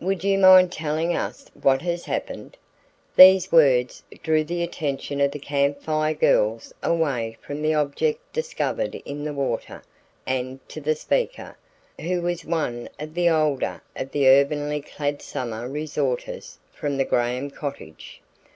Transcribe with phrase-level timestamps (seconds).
[0.00, 2.56] "Would you mind telling us what has happened?"
[3.14, 8.96] These words drew the attention of the Camp Fire Girls away from the object discovered
[9.04, 9.84] in the water
[10.26, 11.56] and to the speaker,
[12.00, 17.48] who was one of the older of the urbanely clad summer resorters from the Graham
[17.48, 18.20] cottage.